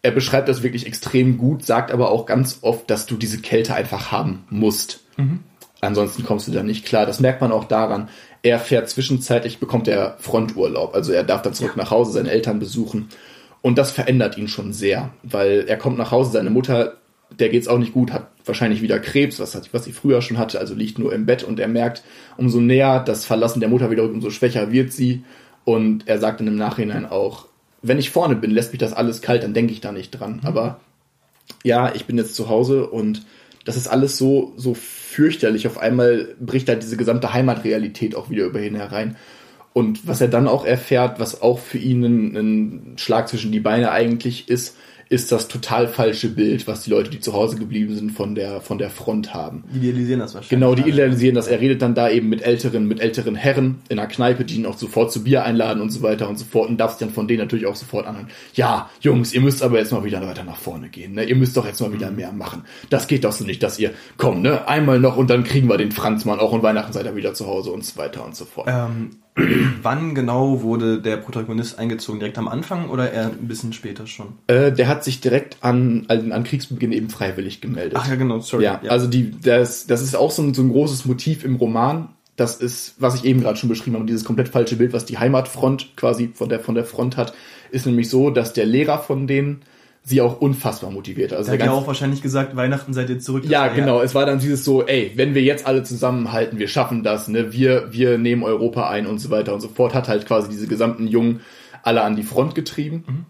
er 0.00 0.10
beschreibt 0.10 0.48
das 0.48 0.62
wirklich 0.62 0.86
extrem 0.86 1.36
gut, 1.36 1.64
sagt 1.64 1.90
aber 1.90 2.10
auch 2.10 2.24
ganz 2.24 2.58
oft, 2.62 2.88
dass 2.88 3.06
du 3.06 3.16
diese 3.16 3.40
Kälte 3.40 3.74
einfach 3.74 4.10
haben 4.10 4.44
musst. 4.48 5.00
Mhm. 5.18 5.40
Ansonsten 5.82 6.24
kommst 6.24 6.48
du 6.48 6.52
da 6.52 6.62
nicht 6.62 6.86
klar. 6.86 7.04
Das 7.04 7.20
merkt 7.20 7.42
man 7.42 7.52
auch 7.52 7.64
daran. 7.64 8.08
Er 8.42 8.58
fährt 8.58 8.88
zwischenzeitlich, 8.88 9.58
bekommt 9.58 9.86
er 9.86 10.16
Fronturlaub. 10.18 10.94
Also 10.94 11.12
er 11.12 11.24
darf 11.24 11.42
dann 11.42 11.52
zurück 11.52 11.74
ja. 11.76 11.82
nach 11.82 11.90
Hause 11.90 12.12
seine 12.12 12.30
Eltern 12.30 12.58
besuchen 12.58 13.10
und 13.66 13.78
das 13.78 13.90
verändert 13.90 14.38
ihn 14.38 14.46
schon 14.46 14.72
sehr, 14.72 15.10
weil 15.24 15.64
er 15.66 15.76
kommt 15.76 15.98
nach 15.98 16.12
Hause, 16.12 16.30
seine 16.30 16.50
Mutter, 16.50 16.98
der 17.36 17.48
geht's 17.48 17.66
auch 17.66 17.78
nicht 17.78 17.92
gut, 17.92 18.12
hat 18.12 18.28
wahrscheinlich 18.44 18.80
wieder 18.80 19.00
Krebs, 19.00 19.40
was, 19.40 19.56
hat, 19.56 19.74
was 19.74 19.82
sie 19.82 19.90
früher 19.90 20.22
schon 20.22 20.38
hatte, 20.38 20.60
also 20.60 20.72
liegt 20.72 21.00
nur 21.00 21.12
im 21.12 21.26
Bett 21.26 21.42
und 21.42 21.58
er 21.58 21.66
merkt, 21.66 22.04
umso 22.36 22.60
näher 22.60 23.00
das 23.00 23.24
Verlassen 23.24 23.58
der 23.58 23.68
Mutter 23.68 23.90
wieder 23.90 24.04
umso 24.04 24.30
schwächer 24.30 24.70
wird 24.70 24.92
sie. 24.92 25.24
Und 25.64 26.06
er 26.06 26.20
sagt 26.20 26.38
dann 26.38 26.46
im 26.46 26.54
Nachhinein 26.54 27.06
auch, 27.06 27.46
wenn 27.82 27.98
ich 27.98 28.10
vorne 28.10 28.36
bin, 28.36 28.52
lässt 28.52 28.70
mich 28.70 28.78
das 28.78 28.92
alles 28.92 29.20
kalt, 29.20 29.42
dann 29.42 29.52
denke 29.52 29.72
ich 29.72 29.80
da 29.80 29.90
nicht 29.90 30.12
dran. 30.12 30.34
Mhm. 30.42 30.46
Aber 30.46 30.78
ja, 31.64 31.92
ich 31.92 32.04
bin 32.04 32.18
jetzt 32.18 32.36
zu 32.36 32.48
Hause 32.48 32.86
und 32.86 33.26
das 33.64 33.76
ist 33.76 33.88
alles 33.88 34.16
so, 34.16 34.52
so 34.56 34.74
fürchterlich. 34.74 35.66
Auf 35.66 35.78
einmal 35.78 36.36
bricht 36.38 36.68
halt 36.68 36.84
diese 36.84 36.96
gesamte 36.96 37.32
Heimatrealität 37.32 38.14
auch 38.14 38.30
wieder 38.30 38.44
über 38.44 38.62
ihn 38.62 38.76
herein. 38.76 39.16
Und 39.76 40.08
was 40.08 40.22
er 40.22 40.28
dann 40.28 40.48
auch 40.48 40.64
erfährt, 40.64 41.20
was 41.20 41.42
auch 41.42 41.58
für 41.58 41.76
ihn 41.76 42.02
ein, 42.02 42.34
ein 42.34 42.92
Schlag 42.96 43.28
zwischen 43.28 43.52
die 43.52 43.60
Beine 43.60 43.90
eigentlich 43.90 44.48
ist, 44.48 44.74
ist 45.10 45.32
das 45.32 45.48
total 45.48 45.86
falsche 45.86 46.30
Bild, 46.30 46.66
was 46.66 46.80
die 46.84 46.88
Leute, 46.88 47.10
die 47.10 47.20
zu 47.20 47.34
Hause 47.34 47.56
geblieben 47.56 47.94
sind, 47.94 48.12
von 48.12 48.34
der, 48.34 48.62
von 48.62 48.78
der 48.78 48.88
Front 48.88 49.34
haben. 49.34 49.64
Die 49.74 49.80
idealisieren 49.80 50.20
das 50.20 50.32
wahrscheinlich. 50.32 50.48
Genau, 50.48 50.74
die 50.74 50.88
idealisieren 50.88 51.34
das. 51.34 51.46
Er 51.46 51.60
redet 51.60 51.82
dann 51.82 51.94
da 51.94 52.08
eben 52.08 52.30
mit 52.30 52.40
älteren, 52.40 52.88
mit 52.88 53.00
älteren 53.00 53.34
Herren 53.34 53.80
in 53.90 53.98
einer 53.98 54.08
Kneipe, 54.08 54.46
die 54.46 54.56
ihn 54.56 54.64
auch 54.64 54.78
sofort 54.78 55.12
zu 55.12 55.24
Bier 55.24 55.44
einladen 55.44 55.82
und 55.82 55.90
so 55.90 56.00
weiter 56.00 56.26
und 56.26 56.38
so 56.38 56.46
fort 56.46 56.70
und 56.70 56.78
darf 56.78 56.92
sich 56.92 57.00
dann 57.00 57.10
von 57.10 57.28
denen 57.28 57.40
natürlich 57.40 57.66
auch 57.66 57.76
sofort 57.76 58.06
anhören. 58.06 58.28
Ja, 58.54 58.88
Jungs, 59.02 59.34
ihr 59.34 59.42
müsst 59.42 59.62
aber 59.62 59.76
jetzt 59.76 59.92
mal 59.92 60.04
wieder 60.04 60.26
weiter 60.26 60.44
nach 60.44 60.56
vorne 60.56 60.88
gehen, 60.88 61.12
ne? 61.12 61.24
Ihr 61.24 61.36
müsst 61.36 61.54
doch 61.54 61.66
jetzt 61.66 61.82
mal 61.82 61.92
wieder 61.92 62.10
mehr 62.10 62.32
machen. 62.32 62.62
Das 62.88 63.08
geht 63.08 63.24
doch 63.24 63.32
so 63.32 63.44
nicht, 63.44 63.62
dass 63.62 63.78
ihr, 63.78 63.90
komm, 64.16 64.40
ne? 64.40 64.66
Einmal 64.68 65.00
noch 65.00 65.18
und 65.18 65.28
dann 65.28 65.44
kriegen 65.44 65.68
wir 65.68 65.76
den 65.76 65.92
Franzmann 65.92 66.40
auch 66.40 66.52
und 66.52 66.62
Weihnachten 66.62 66.94
seid 66.94 67.04
ihr 67.04 67.14
wieder 67.14 67.34
zu 67.34 67.46
Hause 67.46 67.72
und 67.72 67.84
so 67.84 67.98
weiter 67.98 68.24
und 68.24 68.34
so 68.34 68.46
fort. 68.46 68.68
Ähm, 68.70 69.10
wann 69.82 70.14
genau 70.14 70.62
wurde 70.62 71.00
der 71.00 71.18
Protagonist 71.18 71.78
eingezogen? 71.78 72.20
Direkt 72.20 72.38
am 72.38 72.48
Anfang 72.48 72.88
oder 72.88 73.12
eher 73.12 73.26
ein 73.26 73.48
bisschen 73.48 73.72
später 73.72 74.06
schon? 74.06 74.28
Äh, 74.46 74.72
der 74.72 74.88
hat 74.88 75.04
sich 75.04 75.20
direkt 75.20 75.58
an, 75.60 76.06
an, 76.08 76.32
an 76.32 76.44
Kriegsbeginn 76.44 76.92
eben 76.92 77.10
freiwillig 77.10 77.60
gemeldet. 77.60 77.98
Ach 78.00 78.08
ja, 78.08 78.14
genau, 78.14 78.40
sorry. 78.40 78.64
Ja, 78.64 78.80
also 78.88 79.06
die, 79.06 79.32
das, 79.40 79.86
das 79.86 80.02
ist 80.02 80.16
auch 80.16 80.30
so 80.30 80.42
ein, 80.42 80.54
so 80.54 80.62
ein 80.62 80.70
großes 80.70 81.04
Motiv 81.04 81.44
im 81.44 81.56
Roman. 81.56 82.08
Das 82.36 82.56
ist, 82.56 82.94
was 82.98 83.14
ich 83.14 83.24
eben 83.24 83.40
gerade 83.40 83.58
schon 83.58 83.68
beschrieben 83.68 83.96
habe, 83.96 84.06
dieses 84.06 84.24
komplett 84.24 84.48
falsche 84.48 84.76
Bild, 84.76 84.92
was 84.92 85.04
die 85.04 85.18
Heimatfront 85.18 85.96
quasi 85.96 86.30
von 86.34 86.48
der, 86.48 86.60
von 86.60 86.74
der 86.74 86.84
Front 86.84 87.16
hat, 87.16 87.34
ist 87.70 87.86
nämlich 87.86 88.08
so, 88.08 88.30
dass 88.30 88.52
der 88.52 88.66
Lehrer 88.66 88.98
von 88.98 89.26
denen 89.26 89.62
sie 90.08 90.20
auch 90.20 90.40
unfassbar 90.40 90.92
motiviert. 90.92 91.32
Also 91.32 91.50
Der 91.50 91.58
hat 91.58 91.66
ja 91.66 91.72
auch 91.72 91.88
wahrscheinlich 91.88 92.22
gesagt, 92.22 92.54
Weihnachten 92.54 92.94
seid 92.94 93.10
ihr 93.10 93.18
zurück. 93.18 93.44
ja, 93.44 93.66
genau. 93.66 94.00
Es 94.00 94.14
war 94.14 94.24
dann 94.24 94.38
dieses 94.38 94.64
so, 94.64 94.86
ey, 94.86 95.10
wenn 95.16 95.34
wir 95.34 95.42
jetzt 95.42 95.66
alle 95.66 95.82
zusammenhalten, 95.82 96.60
wir 96.60 96.68
schaffen 96.68 97.02
das, 97.02 97.26
ne, 97.26 97.52
wir, 97.52 97.92
wir 97.92 98.16
nehmen 98.16 98.44
Europa 98.44 98.88
ein 98.88 99.08
und 99.08 99.18
so 99.18 99.30
weiter 99.30 99.52
und 99.52 99.60
so 99.60 99.66
fort, 99.68 99.94
hat 99.94 100.06
halt 100.06 100.24
quasi 100.24 100.48
diese 100.48 100.68
gesamten 100.68 101.08
Jungen 101.08 101.40
alle 101.82 102.02
an 102.02 102.14
die 102.14 102.22
Front 102.22 102.54
getrieben. 102.54 103.26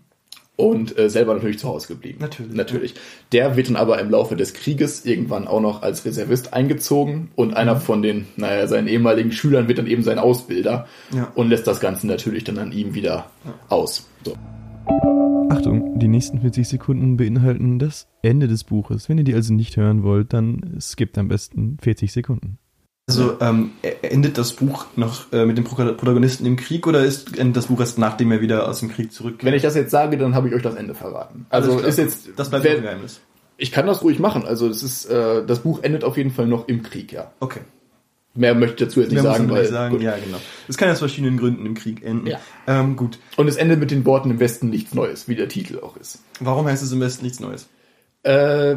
Und 0.58 0.98
äh, 0.98 1.10
selber 1.10 1.34
natürlich 1.34 1.58
zu 1.58 1.68
Hause 1.68 1.88
geblieben. 1.88 2.16
Natürlich. 2.20 2.54
Natürlich. 2.54 2.94
Der 3.32 3.56
wird 3.56 3.68
dann 3.68 3.76
aber 3.76 3.98
im 3.98 4.08
Laufe 4.10 4.36
des 4.36 4.54
Krieges 4.54 5.04
irgendwann 5.04 5.46
auch 5.46 5.60
noch 5.60 5.82
als 5.82 6.06
Reservist 6.06 6.54
eingezogen 6.54 7.30
und 7.36 7.54
einer 7.54 7.76
von 7.76 8.00
den, 8.00 8.26
naja, 8.36 8.66
seinen 8.66 8.88
ehemaligen 8.88 9.32
Schülern 9.32 9.68
wird 9.68 9.76
dann 9.78 9.86
eben 9.86 10.02
sein 10.02 10.18
Ausbilder 10.18 10.86
Ja. 11.14 11.30
und 11.34 11.50
lässt 11.50 11.66
das 11.66 11.80
Ganze 11.80 12.06
natürlich 12.06 12.44
dann 12.44 12.56
an 12.58 12.72
ihm 12.72 12.94
wieder 12.94 13.30
aus. 13.68 14.06
So. 14.24 15.25
Achtung, 15.56 15.98
die 15.98 16.08
nächsten 16.08 16.40
40 16.40 16.68
Sekunden 16.68 17.16
beinhalten 17.16 17.78
das 17.78 18.08
Ende 18.22 18.46
des 18.48 18.64
Buches. 18.64 19.08
Wenn 19.08 19.18
ihr 19.18 19.24
die 19.24 19.34
also 19.34 19.54
nicht 19.54 19.76
hören 19.76 20.02
wollt, 20.02 20.32
dann 20.32 20.76
skippt 20.80 21.16
am 21.18 21.28
besten 21.28 21.78
40 21.82 22.12
Sekunden. 22.12 22.58
Also 23.08 23.40
ähm, 23.40 23.70
e- 23.82 24.06
endet 24.08 24.36
das 24.36 24.52
Buch 24.52 24.86
noch 24.96 25.32
äh, 25.32 25.46
mit 25.46 25.56
dem 25.56 25.64
Pro- 25.64 25.76
Protagonisten 25.92 26.44
im 26.44 26.56
Krieg 26.56 26.86
oder 26.86 27.04
ist 27.04 27.38
endet 27.38 27.56
das 27.56 27.66
Buch 27.66 27.78
erst 27.80 27.98
nachdem 27.98 28.32
er 28.32 28.40
wieder 28.40 28.68
aus 28.68 28.80
dem 28.80 28.88
Krieg 28.88 29.12
zurück? 29.12 29.38
Wenn 29.42 29.54
ich 29.54 29.62
das 29.62 29.76
jetzt 29.76 29.92
sage, 29.92 30.18
dann 30.18 30.34
habe 30.34 30.48
ich 30.48 30.54
euch 30.54 30.62
das 30.62 30.74
Ende 30.74 30.94
verraten. 30.94 31.46
Also 31.50 31.78
ist 31.78 31.98
jetzt 31.98 32.30
das 32.36 32.50
bleibt 32.50 32.64
wer- 32.64 32.76
ein 32.76 32.82
Geheimnis. 32.82 33.20
Ich 33.58 33.70
kann 33.72 33.86
das 33.86 34.02
ruhig 34.02 34.18
machen. 34.18 34.44
Also 34.44 34.68
das 34.68 34.82
ist 34.82 35.06
äh, 35.06 35.46
das 35.46 35.60
Buch 35.60 35.82
endet 35.82 36.02
auf 36.04 36.16
jeden 36.16 36.30
Fall 36.32 36.46
noch 36.48 36.68
im 36.68 36.82
Krieg, 36.82 37.12
ja. 37.12 37.30
Okay. 37.40 37.60
Mehr 38.36 38.54
möchte 38.54 38.84
ich 38.84 38.88
dazu 38.88 39.00
jetzt 39.00 39.10
nicht 39.10 39.22
Mehr 39.22 39.32
sagen, 39.32 39.50
weil 39.50 39.62
nicht 39.62 39.70
sagen. 39.72 39.94
gut. 39.94 40.02
Ja, 40.02 40.16
genau. 40.16 40.38
Das 40.66 40.76
kann 40.76 40.90
aus 40.90 40.98
verschiedenen 40.98 41.38
Gründen 41.38 41.64
im 41.66 41.74
Krieg 41.74 42.04
enden. 42.04 42.26
Ja. 42.26 42.38
Ähm, 42.66 42.96
gut. 42.96 43.18
und 43.36 43.48
es 43.48 43.56
endet 43.56 43.80
mit 43.80 43.90
den 43.90 44.04
Worten 44.04 44.30
im 44.30 44.40
Westen 44.40 44.68
nichts 44.70 44.94
Neues, 44.94 45.28
wie 45.28 45.34
der 45.34 45.48
Titel 45.48 45.80
auch 45.80 45.96
ist. 45.96 46.20
Warum 46.40 46.66
heißt 46.66 46.82
es 46.82 46.92
im 46.92 47.00
Westen 47.00 47.24
nichts 47.24 47.40
Neues? 47.40 47.68
Äh, 48.22 48.76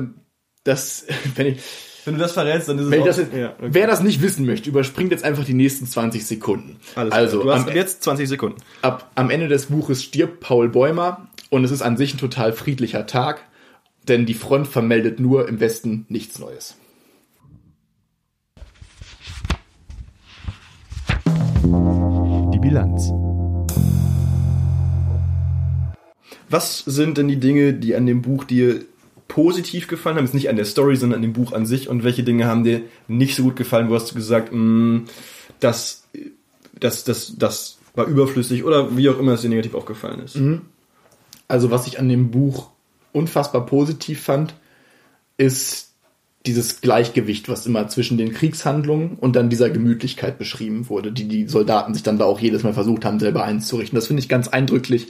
das, 0.63 1.05
wenn 1.35 1.47
ich, 1.47 1.59
Wenn 2.05 2.13
du 2.15 2.19
das 2.19 2.31
verrätst, 2.31 2.69
dann 2.69 2.79
ist 2.79 2.85
es 2.85 2.99
auch- 2.99 3.05
das 3.05 3.17
jetzt, 3.17 3.33
ja, 3.33 3.53
okay. 3.57 3.69
wer 3.71 3.87
das 3.87 4.01
nicht 4.01 4.21
wissen 4.21 4.45
möchte, 4.45 4.69
überspringt 4.69 5.11
jetzt 5.11 5.23
einfach 5.23 5.43
die 5.45 5.53
nächsten 5.53 5.85
20 5.85 6.25
Sekunden. 6.25 6.77
Alles 6.95 7.11
also 7.13 7.41
klar. 7.41 7.55
du 7.55 7.61
hast 7.61 7.69
am, 7.69 7.75
jetzt 7.75 8.03
20 8.03 8.29
Sekunden. 8.29 8.57
ab, 8.81 9.11
am 9.15 9.29
Ende 9.29 9.47
des 9.47 9.67
Buches 9.67 10.03
stirbt 10.03 10.39
Paul 10.39 10.69
Bäumer 10.69 11.27
und 11.49 11.63
es 11.63 11.71
ist 11.71 11.81
an 11.81 11.97
sich 11.97 12.13
ein 12.13 12.17
total 12.17 12.53
friedlicher 12.53 13.05
Tag, 13.07 13.41
denn 14.07 14.25
die 14.25 14.33
Front 14.33 14.67
vermeldet 14.67 15.19
nur 15.19 15.47
im 15.47 15.59
Westen 15.59 16.05
nichts 16.09 16.39
Neues. 16.39 16.75
Bilanz. 22.69 23.11
Was 26.49 26.79
sind 26.79 27.17
denn 27.17 27.27
die 27.27 27.39
Dinge, 27.39 27.73
die 27.73 27.95
an 27.95 28.05
dem 28.05 28.21
Buch 28.21 28.43
dir 28.43 28.85
positiv 29.27 29.87
gefallen 29.87 30.17
haben? 30.17 30.25
Jetzt 30.25 30.33
nicht 30.35 30.49
an 30.49 30.55
der 30.55 30.65
Story, 30.65 30.95
sondern 30.95 31.17
an 31.17 31.21
dem 31.23 31.33
Buch 31.33 31.51
an 31.53 31.65
sich. 31.65 31.89
Und 31.89 32.03
welche 32.03 32.23
Dinge 32.23 32.45
haben 32.45 32.63
dir 32.63 32.81
nicht 33.07 33.35
so 33.35 33.43
gut 33.43 33.55
gefallen? 33.55 33.89
Wo 33.89 33.95
hast 33.95 34.11
du 34.11 34.15
gesagt, 34.15 34.51
mh, 34.51 35.01
das, 35.59 36.07
das, 36.79 37.03
das, 37.03 37.35
das 37.37 37.77
war 37.95 38.05
überflüssig 38.05 38.63
oder 38.63 38.95
wie 38.95 39.09
auch 39.09 39.19
immer 39.19 39.33
es 39.33 39.41
dir 39.41 39.49
negativ 39.49 39.73
aufgefallen 39.73 40.19
ist? 40.19 40.35
Also 41.47 41.71
was 41.71 41.87
ich 41.87 41.99
an 41.99 42.07
dem 42.07 42.29
Buch 42.29 42.69
unfassbar 43.13 43.65
positiv 43.65 44.21
fand, 44.21 44.53
ist 45.37 45.88
dieses 46.45 46.81
Gleichgewicht, 46.81 47.49
was 47.49 47.65
immer 47.65 47.87
zwischen 47.87 48.17
den 48.17 48.33
Kriegshandlungen 48.33 49.17
und 49.17 49.35
dann 49.35 49.49
dieser 49.49 49.69
Gemütlichkeit 49.69 50.37
beschrieben 50.37 50.87
wurde, 50.89 51.11
die 51.11 51.27
die 51.27 51.47
Soldaten 51.47 51.93
sich 51.93 52.03
dann 52.03 52.17
da 52.17 52.25
auch 52.25 52.39
jedes 52.39 52.63
Mal 52.63 52.73
versucht 52.73 53.03
haben, 53.03 53.19
selber 53.19 53.43
einzurichten. 53.43 53.97
Das 53.97 54.07
finde 54.07 54.21
ich 54.21 54.29
ganz 54.29 54.47
eindrücklich 54.47 55.07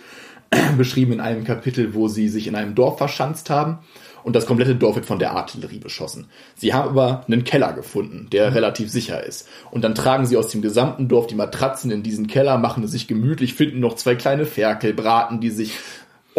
beschrieben 0.77 1.13
in 1.13 1.19
einem 1.19 1.43
Kapitel, 1.43 1.93
wo 1.93 2.07
sie 2.07 2.29
sich 2.29 2.47
in 2.47 2.55
einem 2.55 2.73
Dorf 2.73 2.97
verschanzt 2.97 3.49
haben 3.49 3.79
und 4.23 4.35
das 4.35 4.45
komplette 4.45 4.75
Dorf 4.75 4.95
wird 4.95 5.05
von 5.05 5.19
der 5.19 5.31
Artillerie 5.31 5.79
beschossen. 5.79 6.27
Sie 6.55 6.73
haben 6.73 6.89
aber 6.89 7.25
einen 7.27 7.43
Keller 7.43 7.73
gefunden, 7.73 8.27
der 8.31 8.53
relativ 8.53 8.89
sicher 8.89 9.23
ist. 9.23 9.47
Und 9.71 9.83
dann 9.83 9.95
tragen 9.95 10.25
sie 10.25 10.37
aus 10.37 10.49
dem 10.49 10.61
gesamten 10.61 11.07
Dorf 11.07 11.27
die 11.27 11.35
Matratzen 11.35 11.91
in 11.91 12.03
diesen 12.03 12.27
Keller, 12.27 12.57
machen 12.57 12.83
es 12.83 12.91
sich 12.91 13.07
gemütlich, 13.07 13.53
finden 13.53 13.79
noch 13.79 13.95
zwei 13.95 14.15
kleine 14.15 14.45
Ferkel, 14.45 14.93
braten 14.93 15.39
die 15.39 15.51
sich, 15.51 15.73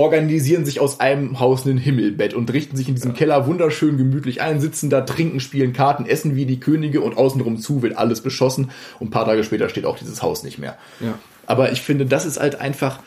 organisieren 0.01 0.65
sich 0.65 0.81
aus 0.81 0.99
einem 0.99 1.41
Haus 1.41 1.67
ein 1.67 1.77
Himmelbett 1.77 2.33
und 2.33 2.51
richten 2.51 2.75
sich 2.75 2.89
in 2.89 2.95
diesem 2.95 3.13
Keller 3.13 3.47
wunderschön 3.47 3.99
gemütlich 3.99 4.41
ein, 4.41 4.59
sitzen 4.59 4.89
da, 4.89 5.03
trinken, 5.03 5.41
spielen 5.41 5.75
Karten, 5.75 6.07
essen 6.07 6.37
wie 6.37 6.47
die 6.47 6.59
Könige 6.59 7.03
und 7.03 7.19
außenrum 7.19 7.59
zu 7.59 7.83
wird 7.83 7.99
alles 7.99 8.23
beschossen 8.23 8.71
und 8.99 9.09
ein 9.09 9.11
paar 9.11 9.27
Tage 9.27 9.45
später 9.45 9.69
steht 9.69 9.85
auch 9.85 9.99
dieses 9.99 10.23
Haus 10.23 10.43
nicht 10.43 10.59
mehr. 10.59 10.79
Ja. 11.01 11.19
Aber 11.47 11.71
ich 11.71 11.83
finde, 11.83 12.07
das 12.07 12.25
ist 12.25 12.41
halt 12.41 12.55
einfach 12.63 13.01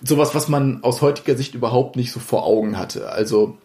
sowas, 0.00 0.32
was 0.32 0.48
man 0.48 0.84
aus 0.84 1.02
heutiger 1.02 1.36
Sicht 1.36 1.56
überhaupt 1.56 1.96
nicht 1.96 2.12
so 2.12 2.20
vor 2.20 2.46
Augen 2.46 2.78
hatte. 2.78 3.10
Also 3.10 3.58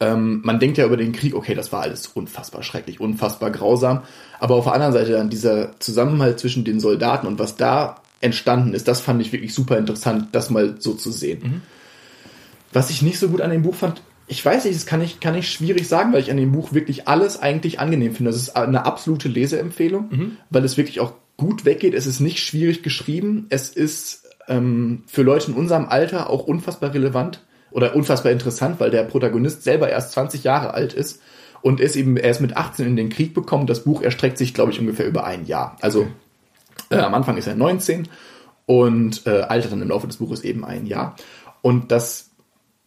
ähm, 0.00 0.40
man 0.44 0.58
denkt 0.58 0.78
ja 0.78 0.86
über 0.86 0.96
den 0.96 1.12
Krieg, 1.12 1.34
okay, 1.34 1.54
das 1.54 1.70
war 1.70 1.82
alles 1.82 2.06
unfassbar 2.06 2.62
schrecklich, 2.62 2.98
unfassbar 2.98 3.50
grausam. 3.50 4.04
Aber 4.40 4.54
auf 4.54 4.64
der 4.64 4.72
anderen 4.72 4.94
Seite 4.94 5.12
dann 5.12 5.28
dieser 5.28 5.78
Zusammenhalt 5.80 6.40
zwischen 6.40 6.64
den 6.64 6.80
Soldaten 6.80 7.26
und 7.26 7.38
was 7.38 7.56
da 7.56 7.96
entstanden 8.22 8.74
ist, 8.74 8.88
das 8.88 9.00
fand 9.00 9.20
ich 9.20 9.32
wirklich 9.32 9.54
super 9.54 9.76
interessant, 9.76 10.28
das 10.32 10.50
mal 10.50 10.76
so 10.78 10.94
zu 10.94 11.10
sehen. 11.10 11.62
Was 12.72 12.90
ich 12.90 13.02
nicht 13.02 13.18
so 13.18 13.28
gut 13.28 13.40
an 13.40 13.50
dem 13.50 13.62
Buch 13.62 13.74
fand, 13.74 14.02
ich 14.26 14.44
weiß 14.44 14.64
nicht, 14.64 14.76
das 14.76 14.86
kann 14.86 15.02
ich, 15.02 15.20
kann 15.20 15.34
ich 15.34 15.50
schwierig 15.50 15.86
sagen, 15.88 16.12
weil 16.12 16.22
ich 16.22 16.30
an 16.30 16.36
dem 16.36 16.52
Buch 16.52 16.72
wirklich 16.72 17.08
alles 17.08 17.40
eigentlich 17.40 17.80
angenehm 17.80 18.14
finde. 18.14 18.30
Das 18.30 18.40
ist 18.40 18.56
eine 18.56 18.86
absolute 18.86 19.28
Leseempfehlung, 19.28 20.08
weil 20.50 20.64
es 20.64 20.76
wirklich 20.76 21.00
auch 21.00 21.12
gut 21.36 21.64
weggeht. 21.64 21.94
Es 21.94 22.06
ist 22.06 22.20
nicht 22.20 22.38
schwierig 22.38 22.82
geschrieben. 22.82 23.46
Es 23.50 23.68
ist 23.68 24.24
ähm, 24.48 25.02
für 25.06 25.22
Leute 25.22 25.50
in 25.50 25.56
unserem 25.56 25.86
Alter 25.86 26.30
auch 26.30 26.44
unfassbar 26.46 26.94
relevant 26.94 27.44
oder 27.70 27.96
unfassbar 27.96 28.32
interessant, 28.32 28.80
weil 28.80 28.90
der 28.90 29.02
Protagonist 29.04 29.64
selber 29.64 29.90
erst 29.90 30.12
20 30.12 30.44
Jahre 30.44 30.74
alt 30.74 30.94
ist 30.94 31.20
und 31.62 31.80
ist 31.80 31.96
eben 31.96 32.16
erst 32.16 32.40
mit 32.40 32.56
18 32.56 32.86
in 32.86 32.96
den 32.96 33.08
Krieg 33.08 33.34
bekommen. 33.34 33.66
Das 33.66 33.84
Buch 33.84 34.02
erstreckt 34.02 34.38
sich, 34.38 34.54
glaube 34.54 34.72
ich, 34.72 34.80
ungefähr 34.80 35.06
über 35.06 35.24
ein 35.24 35.46
Jahr. 35.46 35.76
Also 35.80 36.06
äh, 36.90 36.96
am 36.98 37.14
Anfang 37.14 37.36
ist 37.36 37.46
er 37.46 37.54
19 37.54 38.08
und 38.66 39.26
äh, 39.26 39.42
altert 39.42 39.72
dann 39.72 39.82
im 39.82 39.88
Laufe 39.88 40.06
des 40.06 40.16
Buches 40.18 40.42
eben 40.42 40.64
ein 40.64 40.86
Jahr. 40.86 41.16
Und 41.62 41.90
das 41.92 42.30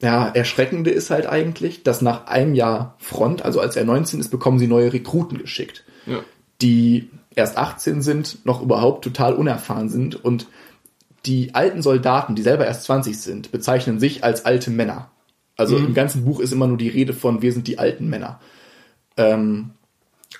ja, 0.01 0.27
Erschreckende 0.27 0.89
ist 0.91 1.09
halt 1.09 1.25
eigentlich, 1.25 1.83
dass 1.83 2.01
nach 2.01 2.27
einem 2.27 2.53
Jahr 2.53 2.95
Front, 2.99 3.43
also 3.43 3.59
als 3.59 3.75
er 3.75 3.85
19 3.85 4.19
ist, 4.19 4.29
bekommen 4.29 4.59
sie 4.59 4.67
neue 4.67 4.91
Rekruten 4.91 5.37
geschickt, 5.37 5.83
Ja. 6.05 6.19
die 6.61 7.09
erst 7.33 7.57
18 7.57 8.01
sind, 8.01 8.45
noch 8.45 8.61
überhaupt 8.61 9.03
total 9.03 9.33
unerfahren 9.33 9.89
sind 9.89 10.23
und 10.23 10.47
die 11.25 11.55
alten 11.55 11.81
Soldaten, 11.81 12.35
die 12.35 12.43
selber 12.43 12.65
erst 12.65 12.83
20 12.83 13.19
sind, 13.19 13.51
bezeichnen 13.51 13.99
sich 13.99 14.23
als 14.23 14.45
alte 14.45 14.69
Männer. 14.69 15.09
Also 15.57 15.77
im 15.77 15.93
ganzen 15.93 16.25
Buch 16.25 16.39
ist 16.39 16.51
immer 16.51 16.67
nur 16.67 16.77
die 16.77 16.89
Rede 16.89 17.13
von, 17.13 17.41
wir 17.41 17.53
sind 17.53 17.67
die 17.67 17.79
alten 17.79 18.09
Männer. 18.09 18.39
Ähm, 19.17 19.71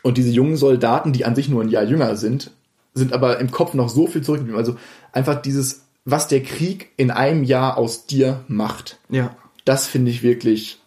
und 0.04 0.18
diese 0.18 0.30
jungen 0.30 0.58
Soldaten, 0.58 1.14
die 1.14 1.26
an 1.26 1.36
sich 1.36 1.50
nur 1.50 1.64
ein 1.64 1.70
Jahr 1.70 1.84
jünger 1.84 2.16
sind, 2.18 2.52
sind 2.96 3.14
aber 3.14 3.40
im 3.40 3.52
Kopf 3.52 3.74
noch 3.76 3.90
so 3.90 4.08
viel 4.08 4.24
zurückgeblieben. 4.24 4.58
Also 4.60 4.78
einfach 5.12 5.42
dieses, 5.42 5.86
was 6.06 6.28
der 6.28 6.42
Krieg 6.42 6.92
in 6.98 7.12
einem 7.12 7.44
Jahr 7.44 7.78
aus 7.78 8.08
dir 8.08 8.44
macht, 8.48 8.98
Ja. 9.10 9.36
das 9.66 9.86
finde 9.86 10.10
ich 10.12 10.24
wirklich 10.24 10.80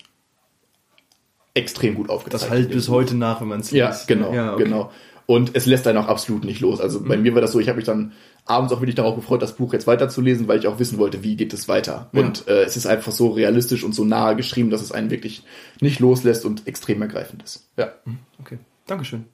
extrem 1.54 1.94
gut 1.94 2.08
aufgezeigt. 2.10 2.42
Das 2.42 2.50
halt 2.50 2.70
bis 2.70 2.88
heute 2.88 3.14
nach, 3.16 3.40
wenn 3.40 3.48
man 3.48 3.60
es 3.60 3.70
Ja, 3.70 3.96
genau, 4.06 4.32
Ja, 4.32 4.54
okay. 4.54 4.64
genau. 4.64 4.90
Und 5.26 5.54
es 5.54 5.66
lässt 5.66 5.86
einen 5.86 5.98
auch 5.98 6.08
absolut 6.08 6.44
nicht 6.44 6.60
los. 6.60 6.80
Also 6.80 7.02
bei 7.02 7.18
mir 7.18 7.34
war 7.34 7.42
das 7.42 7.52
so, 7.52 7.60
ich 7.60 7.68
habe 7.68 7.76
mich 7.76 7.84
dann 7.84 8.12
abends 8.46 8.72
auch 8.72 8.80
wirklich 8.80 8.94
darauf 8.94 9.14
gefreut, 9.14 9.42
das 9.42 9.56
Buch 9.56 9.74
jetzt 9.74 9.86
weiterzulesen, 9.86 10.48
weil 10.48 10.58
ich 10.58 10.66
auch 10.66 10.78
wissen 10.78 10.96
wollte, 10.96 11.22
wie 11.22 11.36
geht 11.36 11.52
es 11.52 11.68
weiter. 11.68 12.08
Ja. 12.12 12.20
Und 12.22 12.48
äh, 12.48 12.62
es 12.62 12.78
ist 12.78 12.86
einfach 12.86 13.12
so 13.12 13.28
realistisch 13.28 13.84
und 13.84 13.94
so 13.94 14.06
nahe 14.06 14.36
geschrieben, 14.36 14.70
dass 14.70 14.80
es 14.80 14.90
einen 14.90 15.10
wirklich 15.10 15.42
nicht 15.82 16.00
loslässt 16.00 16.46
und 16.46 16.66
extrem 16.66 17.02
ergreifend 17.02 17.42
ist. 17.42 17.68
Ja. 17.76 17.92
Okay. 18.40 18.58
Dankeschön. 18.86 19.26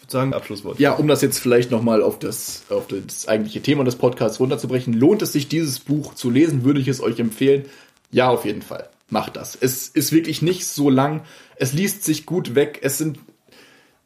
Ich 0.00 0.04
würde 0.04 0.12
sagen, 0.12 0.32
Abschlusswort. 0.32 0.80
Ja, 0.80 0.92
um 0.92 1.06
das 1.06 1.20
jetzt 1.20 1.38
vielleicht 1.38 1.70
nochmal 1.70 2.02
auf 2.02 2.18
das, 2.18 2.64
auf 2.70 2.86
das 2.88 3.28
eigentliche 3.28 3.60
Thema 3.60 3.84
des 3.84 3.96
Podcasts 3.96 4.40
runterzubrechen, 4.40 4.94
lohnt 4.94 5.22
es 5.22 5.32
sich, 5.32 5.48
dieses 5.48 5.78
Buch 5.78 6.14
zu 6.14 6.30
lesen, 6.30 6.64
würde 6.64 6.80
ich 6.80 6.88
es 6.88 7.02
euch 7.02 7.18
empfehlen. 7.18 7.66
Ja, 8.10 8.28
auf 8.28 8.44
jeden 8.44 8.62
Fall. 8.62 8.88
Macht 9.10 9.36
das. 9.36 9.56
Es 9.60 9.88
ist 9.88 10.12
wirklich 10.12 10.40
nicht 10.40 10.66
so 10.66 10.88
lang. 10.88 11.22
Es 11.56 11.72
liest 11.72 12.04
sich 12.04 12.26
gut 12.26 12.54
weg. 12.54 12.80
Es 12.82 12.96
sind 12.96 13.18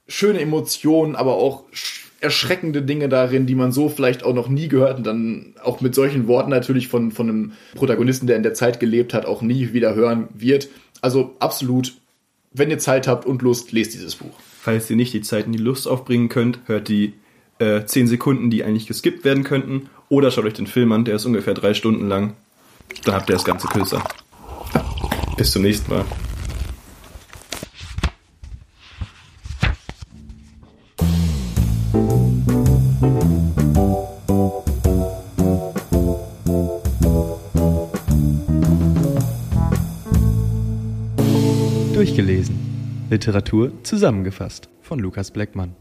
schöne 0.09 0.41
Emotionen, 0.41 1.15
aber 1.15 1.37
auch 1.37 1.65
erschreckende 2.21 2.83
Dinge 2.83 3.09
darin, 3.09 3.47
die 3.47 3.55
man 3.55 3.71
so 3.71 3.89
vielleicht 3.89 4.25
auch 4.25 4.35
noch 4.35 4.49
nie 4.49 4.69
gehört 4.69 4.99
und 4.99 5.07
dann 5.07 5.55
auch 5.63 5.81
mit 5.81 5.95
solchen 5.95 6.27
Worten 6.27 6.51
natürlich 6.51 6.89
von, 6.89 7.13
von 7.13 7.29
einem 7.29 7.53
Protagonisten, 7.75 8.27
der 8.27 8.37
in 8.37 8.43
der 8.43 8.55
Zeit 8.55 8.81
gelebt 8.81 9.15
hat, 9.15 9.27
auch 9.27 9.43
nie 9.43 9.73
wieder 9.73 9.95
hören 9.95 10.29
wird. 10.35 10.69
Also 11.03 11.37
absolut, 11.39 11.95
wenn 12.53 12.71
ihr 12.71 12.79
Zeit 12.79 13.07
habt 13.07 13.27
und 13.27 13.43
Lust, 13.43 13.73
lest 13.73 13.95
dieses 13.95 14.17
Buch. 14.17 14.33
Falls 14.65 14.89
ihr 14.89 14.97
nicht 14.97 15.13
die 15.13 15.21
Zeit 15.21 15.45
und 15.45 15.53
die 15.53 15.59
Lust 15.59 15.87
aufbringen 15.87 16.31
könnt, 16.31 16.61
hört 16.65 16.89
die 16.89 17.13
äh, 17.59 17.85
10 17.85 18.07
Sekunden, 18.07 18.49
die 18.49 18.65
eigentlich 18.65 18.87
geskippt 18.87 19.23
werden 19.23 19.45
könnten. 19.45 19.91
Oder 20.09 20.31
schaut 20.31 20.47
euch 20.47 20.55
den 20.55 20.67
Film 20.67 20.91
an, 20.93 21.05
der 21.05 21.17
ist 21.17 21.27
ungefähr 21.27 21.53
drei 21.53 21.75
Stunden 21.75 22.09
lang. 22.09 22.33
Dann 23.05 23.15
habt 23.15 23.29
ihr 23.29 23.35
das 23.35 23.45
ganze 23.45 23.69
kürzer. 23.69 24.03
Bis 25.37 25.51
zum 25.51 25.61
nächsten 25.61 25.93
Mal. 25.93 26.07
Literatur 43.15 43.71
zusammengefasst 43.85 44.69
von 44.83 44.99
Lukas 44.99 45.31
Bleckmann. 45.31 45.77